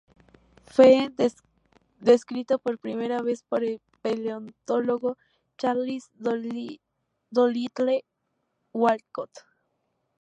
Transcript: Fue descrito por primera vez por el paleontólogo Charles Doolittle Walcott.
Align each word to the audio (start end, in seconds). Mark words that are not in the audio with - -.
Fue 0.65 1.11
descrito 1.99 2.57
por 2.57 2.79
primera 2.79 3.21
vez 3.21 3.43
por 3.43 3.63
el 3.63 3.79
paleontólogo 4.01 5.15
Charles 5.59 6.09
Doolittle 6.17 8.03
Walcott. 8.73 9.29